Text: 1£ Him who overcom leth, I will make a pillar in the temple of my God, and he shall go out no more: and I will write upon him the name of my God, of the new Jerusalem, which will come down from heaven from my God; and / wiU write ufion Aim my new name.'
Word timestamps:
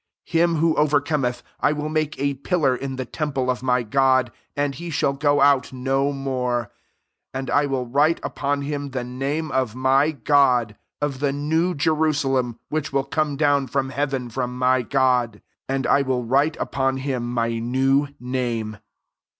1£ 0.25 0.31
Him 0.31 0.55
who 0.55 0.73
overcom 0.77 1.21
leth, 1.21 1.43
I 1.59 1.73
will 1.73 1.87
make 1.87 2.17
a 2.17 2.33
pillar 2.33 2.75
in 2.75 2.95
the 2.95 3.05
temple 3.05 3.51
of 3.51 3.61
my 3.61 3.83
God, 3.83 4.31
and 4.55 4.73
he 4.73 4.89
shall 4.89 5.13
go 5.13 5.41
out 5.41 5.71
no 5.71 6.11
more: 6.11 6.71
and 7.35 7.51
I 7.51 7.67
will 7.67 7.85
write 7.85 8.19
upon 8.23 8.63
him 8.63 8.89
the 8.89 9.03
name 9.03 9.51
of 9.51 9.75
my 9.75 10.09
God, 10.09 10.75
of 11.03 11.19
the 11.19 11.31
new 11.31 11.75
Jerusalem, 11.75 12.57
which 12.69 12.91
will 12.91 13.03
come 13.05 13.37
down 13.37 13.67
from 13.67 13.89
heaven 13.91 14.31
from 14.31 14.57
my 14.57 14.81
God; 14.81 15.39
and 15.69 15.85
/ 15.85 15.85
wiU 15.85 16.23
write 16.27 16.57
ufion 16.57 17.05
Aim 17.05 17.31
my 17.31 17.59
new 17.59 18.07
name.' 18.19 18.77